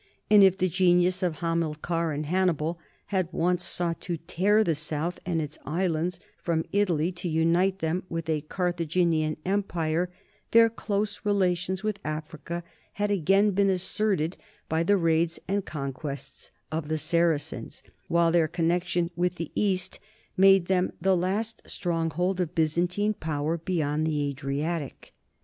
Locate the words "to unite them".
7.11-8.01